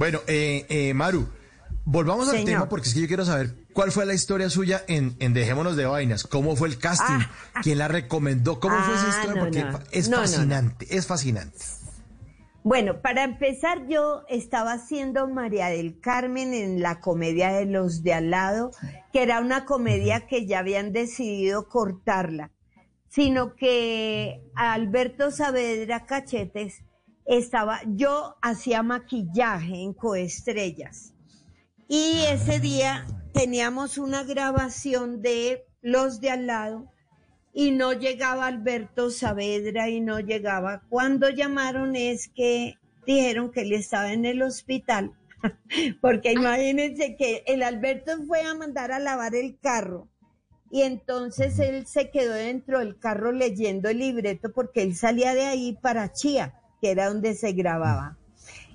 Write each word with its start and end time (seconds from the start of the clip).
Bueno, 0.00 0.20
eh, 0.28 0.64
eh, 0.70 0.94
Maru, 0.94 1.28
volvamos 1.84 2.26
al 2.30 2.42
tema 2.46 2.70
porque 2.70 2.88
es 2.88 2.94
que 2.94 3.02
yo 3.02 3.06
quiero 3.06 3.26
saber 3.26 3.54
cuál 3.74 3.92
fue 3.92 4.06
la 4.06 4.14
historia 4.14 4.48
suya 4.48 4.82
en, 4.88 5.14
en 5.18 5.34
Dejémonos 5.34 5.76
de 5.76 5.84
Vainas, 5.84 6.26
cómo 6.26 6.56
fue 6.56 6.68
el 6.68 6.78
casting, 6.78 7.18
quién 7.62 7.76
la 7.76 7.86
recomendó, 7.86 8.60
cómo 8.60 8.78
fue 8.78 8.94
esa 8.94 9.04
Ah, 9.04 9.10
historia, 9.10 9.34
no, 9.34 9.40
porque 9.40 9.62
no. 9.62 9.78
es 9.92 10.08
no, 10.08 10.16
fascinante, 10.16 10.86
es 10.88 11.06
fascinante. 11.06 11.58
Bueno, 12.62 13.02
para 13.02 13.24
empezar, 13.24 13.88
yo 13.88 14.22
estaba 14.30 14.72
haciendo 14.72 15.28
María 15.28 15.66
del 15.66 16.00
Carmen 16.00 16.54
en 16.54 16.80
la 16.80 17.00
comedia 17.00 17.52
de 17.52 17.66
los 17.66 18.02
de 18.02 18.14
al 18.14 18.30
lado, 18.30 18.70
que 19.12 19.22
era 19.22 19.38
una 19.40 19.66
comedia 19.66 20.26
que 20.26 20.46
ya 20.46 20.60
habían 20.60 20.94
decidido 20.94 21.68
cortarla, 21.68 22.52
sino 23.10 23.54
que 23.54 24.40
Alberto 24.54 25.30
Saavedra 25.30 26.06
Cachetes 26.06 26.84
estaba, 27.30 27.80
yo 27.86 28.36
hacía 28.42 28.82
maquillaje 28.82 29.82
en 29.82 29.92
Coestrellas. 29.92 31.14
Y 31.86 32.24
ese 32.28 32.58
día 32.58 33.06
teníamos 33.32 33.98
una 33.98 34.24
grabación 34.24 35.22
de 35.22 35.64
los 35.80 36.20
de 36.20 36.30
al 36.30 36.46
lado 36.48 36.90
y 37.52 37.70
no 37.70 37.92
llegaba 37.92 38.46
Alberto 38.46 39.10
Saavedra 39.10 39.88
y 39.88 40.00
no 40.00 40.18
llegaba. 40.18 40.82
Cuando 40.88 41.30
llamaron 41.30 41.94
es 41.94 42.28
que 42.34 42.74
dijeron 43.06 43.52
que 43.52 43.62
él 43.62 43.72
estaba 43.74 44.12
en 44.12 44.24
el 44.24 44.42
hospital, 44.42 45.12
porque 46.00 46.32
imagínense 46.32 47.16
que 47.16 47.44
el 47.46 47.62
Alberto 47.62 48.12
fue 48.26 48.42
a 48.42 48.54
mandar 48.54 48.90
a 48.90 48.98
lavar 48.98 49.36
el 49.36 49.56
carro 49.60 50.08
y 50.68 50.82
entonces 50.82 51.58
él 51.60 51.86
se 51.86 52.10
quedó 52.10 52.34
dentro 52.34 52.80
del 52.80 52.98
carro 52.98 53.30
leyendo 53.32 53.88
el 53.88 53.98
libreto 53.98 54.52
porque 54.52 54.82
él 54.82 54.94
salía 54.94 55.34
de 55.34 55.46
ahí 55.46 55.78
para 55.80 56.12
Chía, 56.12 56.59
que 56.80 56.90
era 56.90 57.08
donde 57.08 57.34
se 57.34 57.52
grababa. 57.52 58.16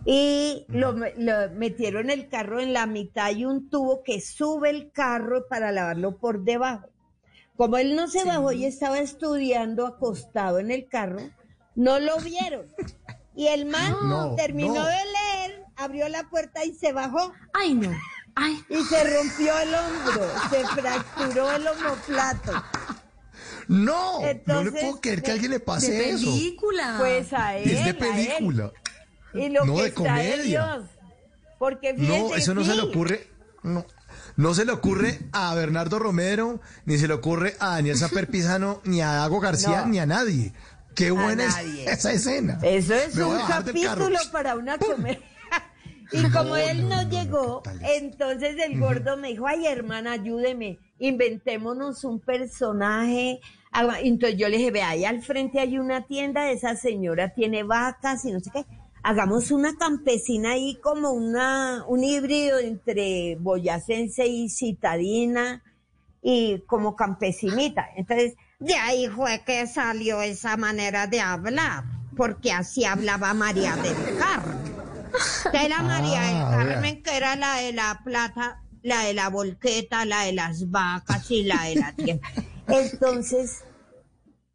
Y 0.06 0.66
lo, 0.68 0.94
lo 0.94 1.50
metieron 1.56 2.10
el 2.10 2.30
carro 2.30 2.60
en 2.60 2.74
la 2.74 2.86
mitad 2.86 3.32
y 3.32 3.46
un 3.46 3.70
tubo 3.70 4.04
que 4.04 4.22
sube 4.22 4.70
el 4.70 4.92
carro 4.92 5.48
para 5.48 5.72
lavarlo 5.72 6.18
por 6.18 6.44
debajo. 6.44 6.88
Como 7.58 7.78
él 7.78 7.96
no 7.96 8.08
se 8.08 8.24
bajó 8.26 8.52
y 8.52 8.66
estaba 8.66 9.00
estudiando 9.00 9.88
acostado 9.88 10.60
en 10.60 10.72
el 10.72 10.88
carro, 10.88 11.22
no 11.74 12.00
lo 12.00 12.18
vieron. 12.18 12.66
Y 13.36 13.48
el 13.48 13.66
man 13.66 13.96
No, 14.04 14.36
terminó 14.36 14.76
no. 14.76 14.86
de 14.86 14.92
leer, 14.92 15.64
abrió 15.76 16.08
la 16.10 16.30
puerta 16.30 16.64
y 16.66 16.74
se 16.74 16.94
bajó 16.94 17.34
Ay, 17.54 17.74
no. 17.74 17.92
Ay, 18.36 18.62
y 18.70 18.84
se 18.84 19.02
rompió 19.02 19.58
el 19.60 19.74
hombro, 19.74 20.28
se 20.50 20.66
fracturó 20.68 21.52
el 21.54 21.66
omoplato. 21.68 22.52
No, 23.68 24.22
no 24.46 24.64
le 24.64 24.72
puedo 24.72 25.02
creer 25.02 25.22
que 25.22 25.32
a 25.32 25.34
alguien 25.34 25.52
le 25.52 25.60
de 25.60 25.66
pase 25.66 26.10
eso. 26.12 26.26
película. 26.26 26.96
Pues 27.00 27.34
a 27.34 27.58
él. 27.58 27.70
Es 27.70 27.78
de 27.80 27.84
a 27.84 27.88
él. 27.90 27.98
película. 27.98 28.72
Y 29.34 29.50
lo 29.50 29.66
No, 29.66 29.76
que 29.76 29.82
de 29.82 29.88
está 29.90 30.02
comedia. 30.02 30.44
Dios. 30.44 30.86
Porque 31.60 31.94
No, 31.94 32.36
eso 32.36 32.54
no 32.54 32.64
se 32.64 32.76
le 32.76 32.82
ocurre. 32.82 33.28
No. 33.64 33.86
No 34.38 34.54
se 34.54 34.66
le 34.66 34.72
ocurre 34.74 35.20
a 35.32 35.54
Bernardo 35.56 35.98
Romero, 36.00 36.60
ni 36.86 36.98
se 36.98 37.08
le 37.08 37.14
ocurre 37.14 37.56
a 37.60 37.70
Daniel 37.76 37.98
Saper 37.98 38.28
Pizano, 38.30 38.82
ni 38.86 39.02
a 39.02 39.14
Dago 39.14 39.40
García, 39.40 39.82
No. 39.82 39.88
ni 39.88 40.00
a 40.00 40.06
nadie. 40.06 40.54
Qué 40.94 41.12
buena 41.12 41.44
es 41.46 41.56
nadie. 41.56 41.92
esa 41.92 42.12
escena. 42.14 42.60
Eso 42.62 42.94
es 42.94 43.16
Me 43.16 43.24
un 43.26 43.42
capítulo 43.48 44.18
para 44.32 44.56
una 44.56 44.78
comedia. 44.78 45.20
Y 46.12 46.30
como 46.32 46.56
él 46.56 46.88
no, 46.88 47.10
llegó, 47.10 47.64
entonces 47.82 48.56
el 48.64 48.80
gordo 48.80 49.18
me 49.18 49.30
dijo, 49.30 49.48
ay 49.48 49.66
hermana, 49.68 50.14
ayúdeme, 50.14 50.80
inventémonos 51.00 52.04
un 52.04 52.20
personaje. 52.20 53.40
Haga- 53.72 54.00
Entonces 54.02 54.38
yo 54.40 54.48
le 54.50 54.58
dije, 54.58 54.72
ve, 54.72 54.82
ahí 54.82 55.06
al 55.06 55.22
frente 55.22 55.60
hay 55.60 55.78
una 55.78 56.06
tienda, 56.06 56.50
esa 56.52 56.76
señora 56.76 57.34
tiene 57.34 57.64
vacas 57.64 58.24
y 58.26 58.32
no 58.32 58.40
sé 58.40 58.52
qué. 58.54 58.66
Hagamos 59.04 59.52
una 59.52 59.76
campesina 59.78 60.52
ahí 60.52 60.80
como 60.82 61.12
una, 61.12 61.84
un 61.88 62.04
híbrido 62.04 62.58
entre 62.60 63.36
boyacense 63.40 64.26
y 64.28 64.50
citadina 64.50 65.62
y 66.24 66.60
como 66.66 66.96
campesinita. 66.96 67.88
Entonces, 67.96 68.34
de 68.60 68.74
ahí 68.76 69.08
fue 69.08 69.42
que 69.46 69.68
salió 69.68 70.22
esa 70.22 70.58
manera 70.58 71.06
de 71.08 71.20
hablar, 71.22 71.84
porque 72.18 72.52
así 72.52 72.84
hablaba 72.86 73.34
María 73.36 73.76
del 73.76 74.18
Carmen. 74.18 74.75
Que 75.52 75.66
era 75.66 75.82
María 75.82 76.22
del 76.22 76.36
Ah, 76.36 76.50
Carmen, 76.52 77.04
que 77.04 77.18
era 77.18 77.36
la 77.36 77.56
de 77.58 77.74
la 77.74 78.02
plata, 78.04 78.64
la 78.82 79.02
de 79.02 79.14
la 79.14 79.30
volqueta, 79.30 80.06
la 80.06 80.24
de 80.24 80.34
las 80.34 80.70
vacas 80.70 81.30
y 81.32 81.44
la 81.44 81.64
de 81.64 81.76
la 81.76 81.94
tienda. 81.94 82.28
Entonces, 82.68 83.64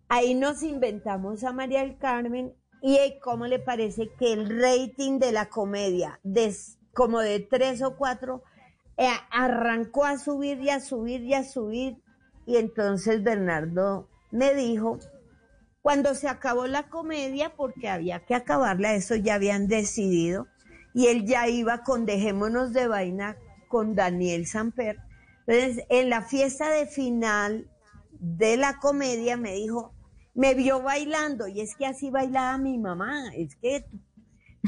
ahí 0.09 0.35
nos 0.35 0.63
inventamos 0.63 1.45
a 1.45 1.53
María 1.53 1.81
del 1.81 1.97
Carmen 1.99 2.55
y 2.83 2.97
eh, 2.97 3.19
cómo 3.23 3.47
le 3.47 3.59
parece 3.59 4.11
que 4.19 4.33
el 4.33 4.61
rating 4.61 5.19
de 5.19 5.33
la 5.33 5.49
comedia, 5.49 6.19
de, 6.23 6.55
como 6.95 7.21
de 7.21 7.41
tres 7.41 7.83
o 7.83 7.97
cuatro, 7.97 8.43
eh, 8.97 9.09
arrancó 9.31 10.05
a 10.05 10.19
subir 10.19 10.61
y 10.61 10.71
a 10.71 10.81
subir 10.81 11.23
y 11.23 11.35
a 11.35 11.45
subir. 11.45 11.97
Y 12.47 12.57
entonces 12.57 13.23
Bernardo 13.23 14.09
me 14.31 14.55
dijo, 14.55 14.99
cuando 15.83 16.15
se 16.15 16.29
acabó 16.29 16.67
la 16.67 16.89
comedia, 16.89 17.55
porque 17.57 17.89
había 17.89 18.21
que 18.21 18.35
acabarla, 18.35 18.95
eso 18.95 19.15
ya 19.17 19.35
habían 19.35 19.67
decidido, 19.67 20.47
y 20.93 21.07
él 21.07 21.25
ya 21.25 21.49
iba 21.49 21.83
con 21.83 22.05
Dejémonos 22.05 22.73
de 22.73 22.87
Vaina 22.87 23.37
con 23.69 23.95
Daniel 23.95 24.47
Samper. 24.47 24.99
Entonces, 25.47 25.85
en 25.89 26.11
la 26.11 26.23
fiesta 26.23 26.71
de 26.71 26.87
final 26.87 27.71
de 28.13 28.57
la 28.57 28.79
comedia 28.79 29.37
me 29.37 29.55
dijo, 29.55 29.95
me 30.35 30.55
vio 30.55 30.83
bailando, 30.83 31.49
y 31.49 31.61
es 31.61 31.75
que 31.75 31.87
así 31.87 32.11
bailaba 32.11 32.59
mi 32.59 32.77
mamá, 32.77 33.35
es 33.35 33.57
que, 33.57 33.87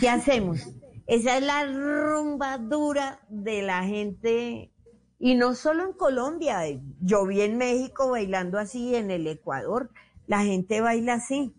¿qué 0.00 0.08
hacemos? 0.08 0.60
Esa 1.06 1.36
es 1.36 1.42
la 1.42 1.66
rumba 1.66 2.58
dura 2.58 3.20
de 3.28 3.62
la 3.62 3.84
gente, 3.84 4.72
y 5.18 5.34
no 5.34 5.54
solo 5.54 5.84
en 5.84 5.92
Colombia, 5.92 6.62
yo 7.00 7.26
vi 7.26 7.42
en 7.42 7.58
México 7.58 8.10
bailando 8.10 8.58
así, 8.58 8.96
en 8.96 9.10
el 9.10 9.26
Ecuador, 9.26 9.90
la 10.26 10.42
gente 10.42 10.80
baila 10.80 11.14
así. 11.14 11.54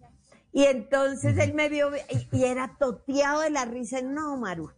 Y 0.51 0.65
entonces 0.65 1.37
él 1.39 1.53
me 1.53 1.67
vio 1.67 1.89
y, 2.31 2.43
era 2.43 2.77
toteado 2.77 3.41
de 3.41 3.49
la 3.49 3.65
risa. 3.65 4.01
No, 4.01 4.37
Maru, 4.37 4.69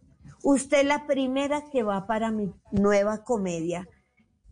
usted 0.42 0.78
es 0.78 0.86
la 0.86 1.06
primera 1.06 1.64
que 1.70 1.82
va 1.82 2.06
para 2.06 2.30
mi 2.30 2.52
nueva 2.72 3.24
comedia. 3.24 3.88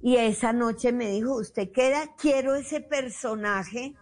Y 0.00 0.16
esa 0.16 0.52
noche 0.52 0.92
me 0.92 1.10
dijo, 1.10 1.36
usted 1.36 1.72
queda, 1.72 2.14
quiero 2.18 2.54
ese 2.54 2.82
personaje, 2.82 3.94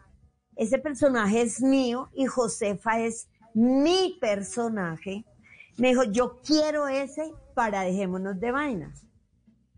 ese 0.57 0.79
personaje 0.79 1.43
es 1.43 1.63
mío 1.63 2.11
y 2.13 2.27
Josefa 2.27 2.99
es 2.99 3.29
mi 3.55 4.19
personaje. 4.21 5.25
Me 5.77 5.89
dijo, 5.89 6.03
yo 6.03 6.41
quiero 6.45 6.89
ese 6.89 7.33
para 7.55 7.83
dejémonos 7.83 8.41
de 8.41 8.51
vainas. 8.51 9.07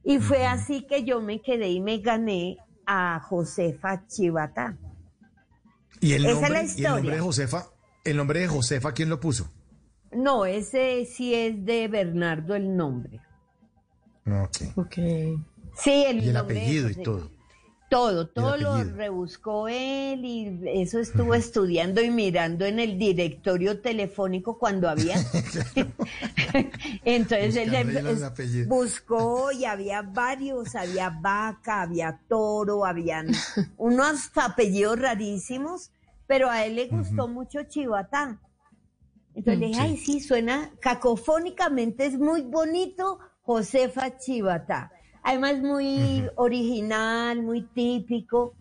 Y 0.03 0.19
fue 0.19 0.47
así 0.47 0.87
que 0.87 1.05
yo 1.05 1.21
me 1.21 1.43
quedé 1.43 1.69
y 1.69 1.81
me 1.81 1.99
gané 1.99 2.57
a 2.87 3.21
Josefa 3.21 4.07
Chivatá. 4.07 4.79
Y 6.05 6.13
el 6.13 6.27
Esa 6.27 6.33
es 6.35 6.41
nombre, 6.41 6.51
la 6.51 6.65
y 6.77 6.85
el 6.85 6.93
nombre 6.93 7.15
historia. 7.15 7.15
de 7.15 7.21
Josefa, 7.21 7.67
el 8.05 8.17
nombre 8.19 8.41
de 8.41 8.49
Josefa, 8.49 8.93
¿quién 8.93 9.09
lo 9.09 9.21
puso? 9.21 9.51
No, 10.13 10.45
ese 10.45 11.07
sí 11.07 11.35
es 11.35 11.65
de 11.65 11.89
Bernardo 11.89 12.55
el 12.55 12.77
nombre. 12.77 13.21
Ok. 14.27 14.57
Ok. 14.77 14.95
Sí, 15.77 16.05
el 16.07 16.23
Y 16.23 16.29
el 16.29 16.35
nombre 16.35 16.59
apellido 16.59 16.91
y 16.91 16.95
todo. 16.97 17.31
Todo, 17.91 18.27
todo 18.27 18.57
lo 18.57 18.83
rebuscó 18.83 19.69
él 19.69 20.25
y 20.25 20.59
eso 20.67 20.99
estuvo 20.99 21.35
estudiando 21.35 22.01
y 22.01 22.11
mirando 22.11 22.65
en 22.65 22.81
el 22.81 22.99
directorio 22.99 23.81
telefónico 23.81 24.59
cuando 24.59 24.89
había. 24.89 25.17
Entonces 27.05 27.57
él 27.57 27.71
Buscando 27.71 28.11
em- 28.11 28.69
buscó 28.69 29.53
y 29.53 29.65
había 29.65 30.03
varios, 30.03 30.75
había 30.75 31.11
vaca, 31.11 31.83
había 31.83 32.21
toro, 32.29 32.85
habían 32.85 33.29
unos 33.77 34.31
apellidos 34.35 34.99
rarísimos, 34.99 35.91
pero 36.27 36.51
a 36.51 36.65
él 36.65 36.77
le 36.77 36.87
gustó 36.89 37.29
mucho 37.29 37.63
Chivatá. 37.65 38.41
Entonces 39.35 39.61
le 39.61 39.67
dije, 39.67 39.81
Sí. 39.81 39.87
ay, 39.87 39.97
sí, 39.99 40.21
suena 40.21 40.71
cacofónicamente, 40.81 42.07
es 42.07 42.19
muy 42.19 42.43
bonito 42.43 43.19
Josefa 43.43 44.17
Chivatá. 44.19 44.91
Además, 45.25 45.61
muy 45.63 46.29
original, 46.37 47.43
muy 47.43 47.63
típico. 47.63 48.55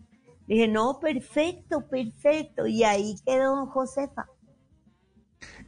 Dije, 0.46 0.66
no, 0.66 0.98
perfecto, 0.98 1.86
perfecto. 1.88 2.66
Y 2.66 2.82
ahí 2.84 3.14
quedó 3.24 3.66
Josefa. 3.66 4.26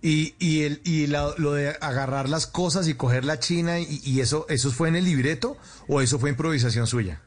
Y, 0.03 0.35
y, 0.39 0.63
el, 0.65 0.81
y 0.85 1.07
la- 1.07 1.35
lo 1.39 1.53
de 1.53 1.69
agarrar 1.81 2.29
las 2.29 2.47
cosas 2.47 2.89
y 2.89 2.95
coger 2.95 3.25
la 3.25 3.39
china, 3.39 3.79
y, 3.81 4.01
y 4.05 4.21
eso, 4.21 4.47
¿eso 4.49 4.71
fue 4.71 4.89
en 4.89 4.97
el 4.97 5.05
libreto 5.05 5.57
o 5.89 6.01
eso 6.01 6.19
fue 6.19 6.31
improvisación 6.31 6.87
suya? 6.87 7.23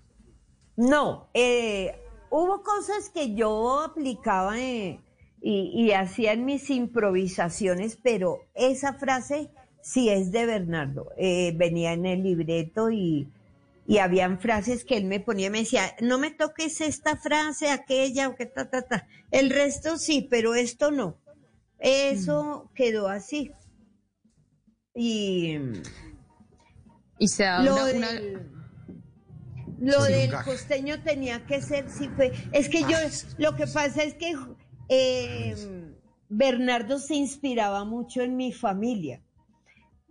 No, 0.75 1.29
eh, 1.33 1.95
hubo 2.29 2.63
cosas 2.63 3.09
que 3.13 3.35
yo 3.35 3.81
aplicaba 3.81 4.59
eh, 4.59 4.99
y, 5.41 5.71
y 5.73 5.91
hacía 5.91 6.33
en 6.33 6.45
mis 6.45 6.69
improvisaciones, 6.69 7.97
pero 8.01 8.39
esa 8.55 8.93
frase 8.93 9.49
sí 9.81 10.09
es 10.09 10.31
de 10.31 10.45
Bernardo. 10.45 11.07
Eh, 11.17 11.53
venía 11.57 11.93
en 11.93 12.05
el 12.05 12.23
libreto 12.23 12.89
y, 12.91 13.27
y 13.89 13.97
habían 13.97 14.39
frases 14.39 14.85
que 14.85 14.97
él 14.97 15.05
me 15.05 15.19
ponía 15.19 15.47
y 15.47 15.49
me 15.49 15.59
decía, 15.59 15.95
no 15.99 16.19
me 16.19 16.29
toques 16.29 16.79
esta 16.79 17.17
frase, 17.17 17.71
aquella, 17.71 18.29
o 18.29 18.35
que 18.35 18.45
ta, 18.45 18.69
ta, 18.69 18.83
ta. 18.83 19.07
El 19.31 19.49
resto 19.49 19.97
sí, 19.97 20.27
pero 20.29 20.53
esto 20.53 20.91
no. 20.91 21.17
Eso 21.79 22.69
quedó 22.75 23.07
así. 23.09 23.51
y 24.93 25.57
Y 27.17 27.27
se 27.29 27.43
da 27.45 27.63
lo 27.63 27.73
una, 27.73 27.85
del, 27.87 27.97
una- 27.97 28.41
lo 29.79 30.05
Sí, 30.05 30.13
del 30.13 30.33
costeño 30.45 31.01
tenía 31.01 31.45
que 31.47 31.59
ser, 31.59 31.89
sí 31.89 32.09
fue. 32.15 32.31
Es 32.51 32.69
que 32.69 32.81
yo, 32.81 32.97
lo 33.39 33.55
que 33.55 33.65
pasa 33.65 34.03
es 34.03 34.13
que 34.13 34.35
eh, 34.89 35.55
Bernardo 36.29 36.99
se 36.99 37.15
inspiraba 37.15 37.85
mucho 37.85 38.21
en 38.21 38.37
mi 38.37 38.53
familia. 38.53 39.23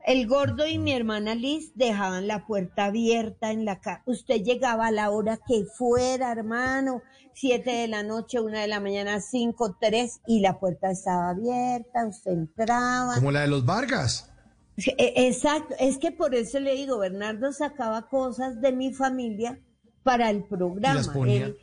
El 0.09 0.27
gordo 0.27 0.67
y 0.67 0.79
mi 0.79 0.93
hermana 0.95 1.35
Liz 1.35 1.73
dejaban 1.75 2.27
la 2.27 2.47
puerta 2.47 2.87
abierta 2.87 3.51
en 3.51 3.67
la 3.67 3.79
casa. 3.79 4.03
Usted 4.07 4.43
llegaba 4.43 4.87
a 4.87 4.91
la 4.91 5.11
hora 5.11 5.39
que 5.47 5.67
fuera, 5.67 6.33
hermano, 6.33 7.03
siete 7.35 7.71
de 7.73 7.89
la 7.89 8.03
noche, 8.03 8.41
una 8.41 8.63
de 8.63 8.69
la 8.69 8.81
mañana, 8.81 9.21
cinco, 9.21 9.77
tres, 9.79 10.23
y 10.27 10.41
la 10.41 10.59
puerta 10.59 10.91
estaba 10.91 11.29
abierta, 11.29 12.07
usted 12.07 12.31
entraba. 12.33 13.17
Como 13.17 13.33
la 13.33 13.43
de 13.43 13.49
los 13.49 13.67
Vargas. 13.67 14.33
E- 14.79 15.27
Exacto, 15.29 15.75
es 15.79 15.99
que 15.99 16.11
por 16.11 16.35
eso 16.35 16.59
le 16.59 16.75
digo, 16.75 16.97
Bernardo 16.97 17.53
sacaba 17.53 18.09
cosas 18.09 18.63
de 18.63 18.73
mi 18.73 18.95
familia 18.95 19.61
para 20.05 20.31
el 20.31 20.43
programa. 20.45 20.95
Y 20.95 20.97
las 20.97 21.09
ponía. 21.11 21.47
Él- 21.49 21.59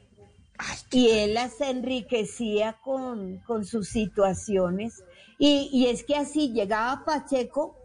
y 0.91 1.09
él 1.09 1.33
las 1.33 1.59
enriquecía 1.61 2.77
con, 2.83 3.39
con 3.39 3.65
sus 3.65 3.89
situaciones. 3.89 5.03
Y, 5.39 5.67
y 5.73 5.87
es 5.87 6.03
que 6.03 6.15
así 6.15 6.53
llegaba 6.53 7.03
Pacheco, 7.05 7.75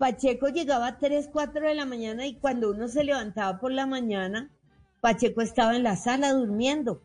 Pacheco 0.00 0.48
llegaba 0.48 0.86
a 0.86 0.98
3, 0.98 1.28
4 1.30 1.68
de 1.68 1.74
la 1.74 1.84
mañana 1.84 2.26
y 2.26 2.38
cuando 2.38 2.70
uno 2.70 2.88
se 2.88 3.04
levantaba 3.04 3.60
por 3.60 3.70
la 3.70 3.84
mañana, 3.84 4.50
Pacheco 5.02 5.42
estaba 5.42 5.76
en 5.76 5.82
la 5.82 5.94
sala 5.94 6.32
durmiendo. 6.32 7.02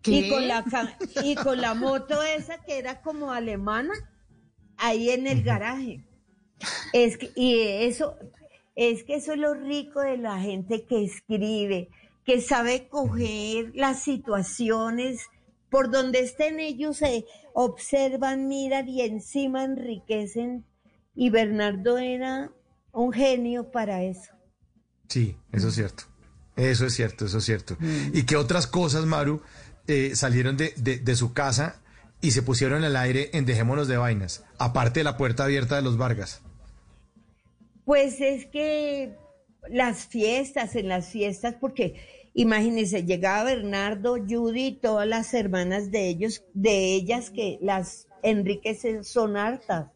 ¿Qué? 0.00 0.12
Y 0.12 0.30
con, 0.30 0.46
la, 0.46 0.64
y 1.24 1.34
con 1.34 1.60
la 1.60 1.74
moto 1.74 2.22
esa 2.22 2.62
que 2.62 2.78
era 2.78 3.02
como 3.02 3.32
alemana, 3.32 3.92
ahí 4.76 5.10
en 5.10 5.26
el 5.26 5.42
garaje. 5.42 6.06
Es 6.92 7.18
que, 7.18 7.32
y 7.34 7.58
eso, 7.58 8.16
es 8.76 9.02
que 9.02 9.16
eso 9.16 9.32
es 9.32 9.40
lo 9.40 9.54
rico 9.54 10.02
de 10.02 10.18
la 10.18 10.38
gente 10.38 10.86
que 10.86 11.02
escribe, 11.02 11.88
que 12.24 12.40
sabe 12.40 12.86
coger 12.86 13.72
las 13.74 14.04
situaciones 14.04 15.26
por 15.68 15.90
donde 15.90 16.20
estén 16.20 16.60
ellos, 16.60 16.98
se 16.98 17.26
observan, 17.54 18.46
miran 18.46 18.88
y 18.88 19.00
encima 19.00 19.64
enriquecen. 19.64 20.64
Y 21.14 21.30
Bernardo 21.30 21.98
era 21.98 22.50
un 22.92 23.12
genio 23.12 23.70
para 23.70 24.02
eso. 24.02 24.32
Sí, 25.08 25.36
eso 25.52 25.68
es 25.68 25.74
cierto. 25.74 26.04
Eso 26.56 26.86
es 26.86 26.94
cierto, 26.94 27.26
eso 27.26 27.38
es 27.38 27.44
cierto. 27.44 27.76
¿Y 28.12 28.24
qué 28.24 28.36
otras 28.36 28.66
cosas, 28.66 29.06
Maru, 29.06 29.42
eh, 29.86 30.14
salieron 30.14 30.56
de, 30.56 30.74
de- 30.76 30.98
de 30.98 31.16
su 31.16 31.32
casa 31.32 31.82
y 32.20 32.30
se 32.32 32.42
pusieron 32.42 32.84
al 32.84 32.96
aire 32.96 33.30
en 33.32 33.46
Dejémonos 33.46 33.88
de 33.88 33.96
Vainas? 33.96 34.44
Aparte 34.58 35.00
de 35.00 35.04
la 35.04 35.16
puerta 35.16 35.44
abierta 35.44 35.76
de 35.76 35.82
los 35.82 35.96
Vargas. 35.96 36.42
Pues 37.84 38.20
es 38.20 38.46
que 38.46 39.16
las 39.68 40.06
fiestas, 40.06 40.76
en 40.76 40.88
las 40.88 41.08
fiestas, 41.08 41.54
porque 41.60 42.00
imagínense, 42.34 43.04
llegaba 43.04 43.44
Bernardo, 43.44 44.16
Judy 44.18 44.66
y 44.66 44.72
todas 44.80 45.06
las 45.08 45.34
hermanas 45.34 45.90
de 45.90 46.08
ellos, 46.08 46.44
de 46.54 46.94
ellas 46.94 47.30
que 47.30 47.58
las 47.60 48.06
Enríquez 48.22 48.82
son 49.06 49.36
hartas. 49.36 49.86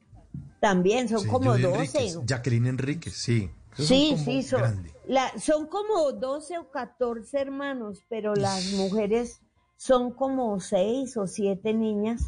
También 0.60 1.08
son 1.08 1.20
Sí, 1.20 1.28
como 1.28 1.50
Judy 1.52 1.62
12. 1.62 1.78
Enríquez, 1.80 2.18
Jacqueline 2.24 2.66
Enríquez, 2.66 3.14
sí. 3.14 3.50
Sí, 3.76 4.16
sí, 4.24 4.42
son, 4.42 4.86
la- 5.06 5.38
son 5.38 5.66
como 5.66 6.10
12 6.12 6.56
o 6.58 6.70
14 6.70 7.38
hermanos, 7.38 8.02
pero 8.08 8.34
las 8.34 8.72
mujeres 8.72 9.40
son 9.76 10.12
como 10.14 10.58
6 10.60 11.16
o 11.18 11.26
7 11.26 11.74
niñas. 11.74 12.22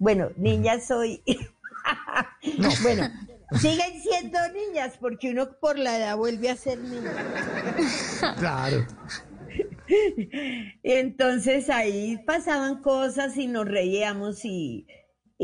Bueno, 0.00 0.30
niñas 0.36 0.88
soy. 0.88 1.22
bueno, 2.82 3.08
siguen 3.60 4.02
siendo 4.02 4.38
niñas 4.48 4.94
porque 5.00 5.30
uno 5.30 5.50
por 5.60 5.78
la 5.78 5.96
edad 5.98 6.16
vuelve 6.16 6.50
a 6.50 6.56
ser 6.56 6.78
niña. 6.80 7.12
Claro. 8.38 8.84
Entonces 10.82 11.70
ahí 11.70 12.18
pasaban 12.26 12.82
cosas 12.82 13.36
y 13.36 13.46
nos 13.46 13.66
reíamos 13.66 14.44
y, 14.44 14.86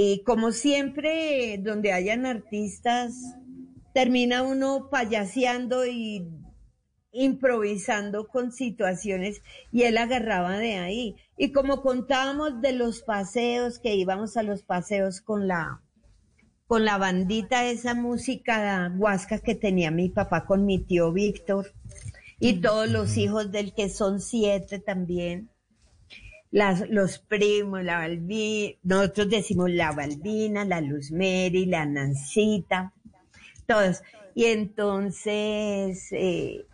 y 0.01 0.23
como 0.23 0.53
siempre, 0.53 1.59
donde 1.59 1.93
hayan 1.93 2.25
artistas, 2.25 3.17
termina 3.93 4.45
uno 4.45 4.91
payaseando 4.93 5.87
y 5.87 6.25
improvisando 7.11 8.29
con 8.29 8.53
situaciones 8.53 9.43
y 9.73 9.83
él 9.83 9.99
agarraba 9.99 10.57
de 10.57 10.77
ahí. 10.77 11.17
Y 11.37 11.51
como 11.51 11.83
contábamos 11.83 12.61
de 12.61 12.75
los 12.75 13.03
paseos, 13.03 13.81
que 13.81 13.97
íbamos 13.97 14.37
a 14.37 14.45
los 14.45 14.63
paseos 14.63 15.21
con 15.21 15.49
la 15.49 15.83
con 16.69 16.85
la 16.85 16.97
bandita 16.97 17.67
esa 17.67 17.95
música 17.95 18.95
huasca 18.97 19.41
que 19.41 19.57
tenía 19.57 19.91
mi 19.91 20.11
papá 20.11 20.47
con 20.47 20.65
mi 20.65 20.79
tío 20.79 21.13
Víctor 21.13 21.73
y 22.39 22.61
todos 22.61 22.89
los 22.89 23.17
hijos 23.17 23.51
del 23.51 23.75
que 23.75 23.89
son 23.89 24.21
siete 24.21 24.79
también. 24.79 25.51
Las, 26.51 26.89
los 26.89 27.19
primos, 27.19 27.83
la 27.83 27.99
Balbina, 27.99 28.77
nosotros 28.83 29.31
decimos 29.31 29.71
la 29.71 29.93
Balbina, 29.93 30.65
la 30.65 30.81
Luz 30.81 31.11
Mary, 31.11 31.67
la 31.67 31.85
Nancita, 31.85 32.93
todos. 33.67 34.03
Y 34.35 34.47
entonces, 34.47 36.09
eh, 36.13 36.67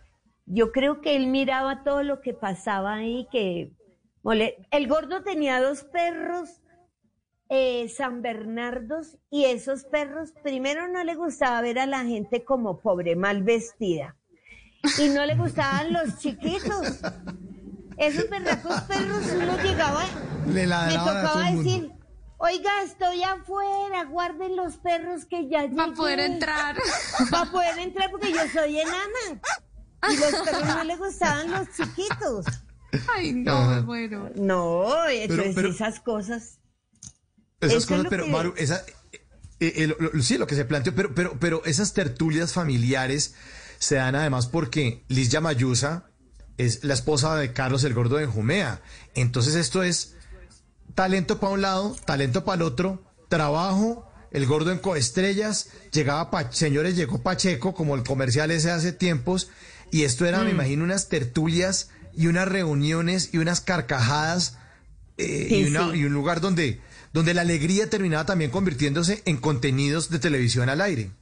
yo 0.47 0.71
creo 0.71 1.01
que 1.01 1.17
él 1.17 1.27
miraba 1.27 1.83
todo 1.83 2.03
lo 2.03 2.21
que 2.21 2.35
pasaba 2.35 2.95
ahí, 2.95 3.27
que 3.33 3.73
el 4.71 4.89
gordo 4.89 5.23
tenía 5.23 5.61
dos 5.61 5.85
perros 5.85 6.61
eh, 7.51 7.89
San 7.91 8.23
Bernardos 8.23 9.19
y 9.31 9.45
esos 9.45 9.85
perros, 9.85 10.33
primero 10.43 10.89
no 10.89 11.05
le 11.05 11.15
gustaba 11.15 11.61
ver 11.61 11.79
a 11.79 11.87
la 11.87 12.03
gente 12.05 12.43
como 12.43 12.81
pobre, 12.81 13.17
mal 13.17 13.43
vestida. 13.43 14.17
Y 14.99 15.09
no 15.09 15.25
le 15.25 15.35
gustaban 15.35 15.93
los 15.93 16.19
chiquitos. 16.19 17.01
Esos 17.97 18.29
berracos 18.29 18.81
perros 18.83 19.23
uno 19.35 19.57
llegaba, 19.63 20.05
Le 20.47 20.67
me 20.67 20.93
tocaba 20.95 21.51
decir, 21.53 21.91
oiga, 22.39 22.83
estoy 22.85 23.23
afuera, 23.23 24.05
guarden 24.05 24.57
los 24.57 24.77
perros 24.77 25.25
que 25.27 25.49
ya 25.49 25.63
llegué. 25.63 25.77
Para 25.77 25.93
poder 25.95 26.21
entrar. 26.21 26.77
Para 27.31 27.51
poder 27.51 27.79
entrar 27.79 28.11
porque 28.11 28.33
yo 28.33 28.41
soy 28.53 28.81
enana. 28.81 29.41
Y 30.11 30.17
los 30.17 30.43
perros 30.43 30.67
no 30.67 30.85
le 30.85 30.97
gustaban 30.97 31.51
los 31.51 31.69
chiquitos. 31.77 32.47
Ay, 33.15 33.33
no, 33.33 33.53
Ajá. 33.53 33.81
bueno. 33.81 34.31
No, 34.35 35.09
entonces 35.09 35.55
pero- 35.55 35.71
esas 35.71 36.01
cosas. 36.01 36.59
Esas 37.61 37.79
es 37.79 37.87
cosas, 37.87 38.07
pero 38.11 38.25
que- 38.25 38.31
Maru, 38.31 38.55
esa, 38.57 38.85
eh, 39.61 39.73
eh, 39.77 39.87
lo- 39.87 39.97
lo- 40.13 40.23
sí, 40.23 40.37
lo 40.37 40.47
que 40.47 40.55
se 40.55 40.65
planteó, 40.67 40.95
pero, 40.95 41.15
pero, 41.15 41.39
pero 41.41 41.65
esas 41.65 41.95
tertulias 41.95 42.53
familiares 42.53 43.35
se 43.79 43.95
dan 43.97 44.15
además 44.15 44.47
porque 44.47 45.05
Liz 45.09 45.31
Yamayusa 45.31 46.11
es 46.59 46.85
la 46.85 46.95
esposa 46.95 47.37
de 47.37 47.53
Carlos 47.53 47.85
el 47.85 47.95
Gordo 47.95 48.17
de 48.17 48.27
Jumea. 48.27 48.81
Entonces 49.15 49.55
esto 49.55 49.83
es 49.83 50.15
talento 50.95 51.41
para 51.41 51.53
un 51.55 51.63
lado, 51.63 51.97
talento 52.07 52.45
para 52.45 52.57
el 52.57 52.63
otro, 52.63 53.03
trabajo, 53.29 54.09
el 54.31 54.47
gordo 54.47 54.73
en 54.73 54.79
coestrellas, 54.79 55.69
llegaba, 55.93 56.31
Pa- 56.31 56.51
señores, 56.53 56.97
llegó 56.97 57.23
Pacheco, 57.23 57.73
como 57.75 57.95
el 57.95 58.03
comercial 58.03 58.51
ese 58.51 58.71
hace 58.71 58.93
tiempos, 58.93 59.49
y 59.93 60.03
esto 60.03 60.27
era, 60.27 60.41
me 60.41 60.51
Mm. 60.51 60.55
imagino, 60.55 60.85
unas 60.85 61.09
tertulias 61.09 61.91
y 62.17 62.27
unas 62.27 62.49
reuniones 62.49 63.31
y 63.33 63.39
unas 63.39 63.61
carcajadas 63.61 64.59
eh, 65.17 65.47
Sí, 65.49 65.55
y, 65.61 65.65
una- 65.67 65.93
sí. 65.93 65.99
y 65.99 66.05
un 66.05 66.13
lugar 66.13 66.41
donde, 66.41 66.81
donde 67.13 67.35
la 67.35 67.43
alegría 67.43 67.89
terminaba 67.89 68.27
también 68.27 68.51
convirtiéndose 68.51 69.23
en 69.27 69.37
contenidos 69.37 70.11
de 70.11 70.19
televisión 70.19 70.69
al 70.69 70.81
aire. 70.81 71.13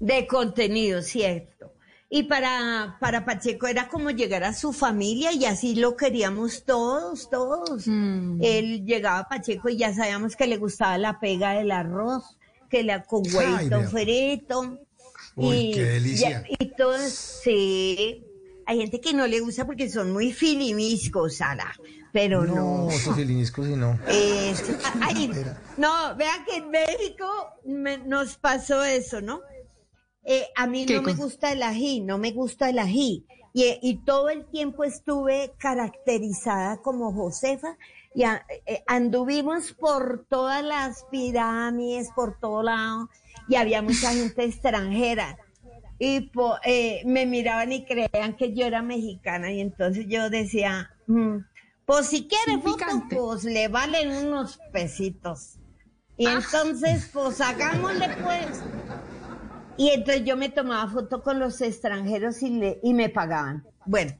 De 0.00 0.26
contenido, 0.26 1.02
cierto. 1.02 1.74
Y 2.10 2.22
para, 2.22 2.96
para 3.00 3.26
Pacheco 3.26 3.66
era 3.66 3.88
como 3.88 4.10
llegar 4.10 4.42
a 4.42 4.54
su 4.54 4.72
familia 4.72 5.32
y 5.32 5.44
así 5.44 5.74
lo 5.74 5.94
queríamos 5.96 6.64
todos, 6.64 7.28
todos. 7.28 7.86
Mm. 7.86 8.38
Él 8.42 8.86
llegaba 8.86 9.18
a 9.20 9.28
Pacheco 9.28 9.68
y 9.68 9.76
ya 9.76 9.92
sabíamos 9.94 10.34
que 10.34 10.46
le 10.46 10.56
gustaba 10.56 10.96
la 10.96 11.20
pega 11.20 11.52
del 11.52 11.70
arroz, 11.70 12.38
que 12.70 12.82
la 12.82 13.02
con 13.02 13.22
Ay, 13.26 13.34
huevito 13.68 13.78
vea. 13.80 13.88
frito. 13.90 14.78
Uy, 15.36 15.72
qué 15.74 15.84
delicia. 15.84 16.44
Y, 16.48 16.64
y 16.64 16.72
todo, 16.76 16.96
sí. 16.98 18.24
Hay 18.66 18.78
gente 18.78 19.00
que 19.00 19.12
no 19.12 19.26
le 19.26 19.40
gusta 19.40 19.66
porque 19.66 19.88
son 19.90 20.12
muy 20.12 20.32
filimiscos, 20.32 21.36
Sara. 21.36 21.74
Pero 22.12 22.44
no. 22.44 22.54
No, 22.86 22.90
estos 22.90 23.16
filiniscos 23.16 23.66
sí 23.66 23.76
no. 23.76 23.98
Es- 24.08 24.64
ay, 25.02 25.30
no, 25.76 26.16
vean 26.16 26.44
que 26.46 26.56
en 26.56 26.70
México 26.70 27.26
me- 27.66 27.98
nos 27.98 28.36
pasó 28.38 28.82
eso, 28.82 29.20
¿no? 29.20 29.40
Eh, 30.30 30.46
a 30.54 30.66
mí 30.66 30.84
¿Qué 30.84 30.96
no 30.96 31.02
me 31.02 31.14
gusta 31.14 31.52
el 31.52 31.62
ají, 31.62 32.00
no 32.02 32.18
me 32.18 32.32
gusta 32.32 32.68
el 32.68 32.78
ají. 32.78 33.24
Y, 33.54 33.78
y 33.80 33.96
todo 34.04 34.28
el 34.28 34.44
tiempo 34.44 34.84
estuve 34.84 35.54
caracterizada 35.58 36.76
como 36.82 37.12
Josefa 37.14 37.78
y 38.14 38.24
a- 38.24 38.44
eh, 38.66 38.82
anduvimos 38.86 39.72
por 39.72 40.26
todas 40.28 40.62
las 40.62 41.04
pirámides, 41.10 42.10
por 42.14 42.38
todo 42.38 42.62
lado, 42.62 43.08
y 43.48 43.54
había 43.56 43.80
mucha 43.80 44.12
gente 44.12 44.44
extranjera. 44.44 45.38
Y 45.98 46.20
po- 46.28 46.58
eh, 46.62 47.00
me 47.06 47.24
miraban 47.24 47.72
y 47.72 47.86
creían 47.86 48.36
que 48.36 48.52
yo 48.54 48.66
era 48.66 48.82
mexicana, 48.82 49.50
y 49.50 49.60
entonces 49.60 50.04
yo 50.08 50.28
decía, 50.28 50.90
"Mm, 51.06 51.38
pues 51.86 52.06
si 52.08 52.28
quiere 52.28 52.60
foto, 52.60 52.84
pues 53.10 53.44
le 53.44 53.68
valen 53.68 54.10
unos 54.12 54.60
pesitos. 54.72 55.56
Y 56.18 56.26
entonces, 56.26 57.08
pues 57.14 57.40
hagámosle 57.40 58.08
pues. 58.22 58.60
Y 59.78 59.90
entonces 59.90 60.24
yo 60.24 60.36
me 60.36 60.48
tomaba 60.48 60.90
foto 60.90 61.22
con 61.22 61.38
los 61.38 61.60
extranjeros 61.60 62.42
y, 62.42 62.50
le, 62.50 62.80
y 62.82 62.94
me 62.94 63.08
pagaban. 63.08 63.64
Bueno, 63.86 64.12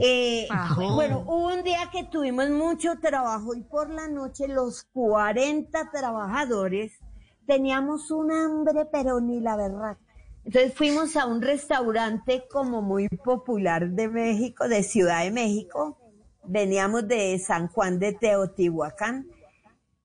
eh, 0.00 0.46
Ajá. 0.50 0.94
bueno, 0.94 1.24
hubo 1.26 1.48
un 1.48 1.62
día 1.62 1.90
que 1.92 2.04
tuvimos 2.04 2.48
mucho 2.48 2.98
trabajo 2.98 3.54
y 3.54 3.60
por 3.60 3.90
la 3.90 4.08
noche 4.08 4.48
los 4.48 4.84
40 4.94 5.90
trabajadores 5.92 6.98
teníamos 7.46 8.10
un 8.10 8.32
hambre, 8.32 8.86
pero 8.90 9.20
ni 9.20 9.40
la 9.40 9.56
verdad. 9.56 9.98
Entonces 10.44 10.74
fuimos 10.74 11.16
a 11.16 11.26
un 11.26 11.42
restaurante 11.42 12.44
como 12.50 12.80
muy 12.80 13.08
popular 13.08 13.90
de 13.90 14.08
México, 14.08 14.68
de 14.68 14.82
Ciudad 14.82 15.22
de 15.22 15.30
México. 15.32 15.98
Veníamos 16.44 17.06
de 17.06 17.38
San 17.38 17.68
Juan 17.68 17.98
de 17.98 18.14
Teotihuacán. 18.14 19.26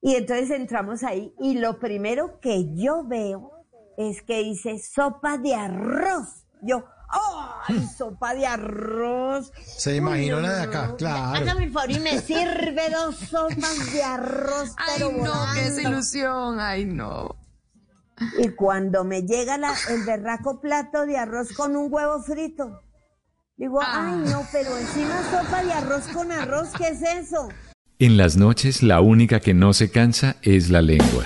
Y 0.02 0.16
entonces 0.16 0.52
entramos 0.52 1.04
ahí 1.04 1.34
y 1.40 1.58
lo 1.58 1.80
primero 1.80 2.42
que 2.42 2.76
yo 2.76 3.06
veo 3.06 3.57
es 3.98 4.22
que 4.22 4.44
dice 4.44 4.80
sopa 4.80 5.38
de 5.38 5.54
arroz. 5.56 6.46
Yo, 6.62 6.86
¡ay, 7.68 7.86
sopa 7.98 8.34
de 8.34 8.46
arroz! 8.48 9.52
Se 9.66 9.96
imaginó 9.96 10.40
la 10.40 10.54
de 10.54 10.62
acá, 10.64 10.96
claro. 10.98 11.36
Hágame 11.38 11.66
el 11.66 11.72
favor 11.72 11.92
y 11.92 12.00
me 12.00 12.20
sirve 12.22 12.90
dos 12.92 13.16
sopas 13.18 13.92
de 13.94 14.04
arroz, 14.04 14.74
Ay, 14.78 14.94
pero 14.98 15.12
no, 15.12 15.18
qué 15.18 15.20
volando. 15.30 15.62
desilusión. 15.64 16.60
Ay, 16.60 16.86
no. 16.86 17.36
Y 18.40 18.50
cuando 18.50 19.04
me 19.04 19.22
llega 19.24 19.58
la- 19.58 19.76
el 19.90 20.04
berraco 20.04 20.60
plato 20.60 21.06
de 21.06 21.18
arroz 21.18 21.52
con 21.54 21.76
un 21.76 21.94
huevo 21.94 22.22
frito, 22.24 22.82
digo, 23.58 23.80
Ah. 23.82 24.08
ay 24.12 24.32
no, 24.32 24.44
pero 24.52 24.76
encima 24.78 25.22
sopa 25.30 25.64
de 25.64 25.74
arroz 25.74 26.08
con 26.14 26.32
arroz, 26.32 26.70
¿qué 26.78 26.88
es 26.88 27.02
eso? 27.04 27.50
En 28.00 28.18
las 28.18 28.36
noches 28.38 28.82
la 28.84 29.02
única 29.02 29.40
que 29.40 29.54
no 29.54 29.74
se 29.74 29.92
cansa 29.92 30.36
es 30.42 30.70
la 30.72 30.82
lengua. 30.82 31.26